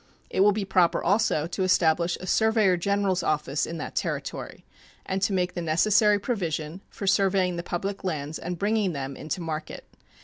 It 0.31 0.39
will 0.39 0.51
be 0.51 0.65
proper 0.65 1.03
also 1.03 1.45
to 1.45 1.61
establish 1.61 2.17
a 2.19 2.25
surveyor 2.25 2.75
general's 2.75 3.21
office 3.21 3.67
in 3.67 3.77
that 3.77 3.93
Territory 3.95 4.65
and 5.05 5.21
to 5.21 5.31
make 5.31 5.53
the 5.53 5.61
necessary 5.61 6.17
provision 6.17 6.81
for 6.89 7.05
surveying 7.05 7.55
the 7.55 7.61
public 7.61 8.03
lands 8.03 8.39
and 8.39 8.57
bringing 8.57 8.93
them 8.93 9.15
into 9.15 9.41
market. 9.41 9.85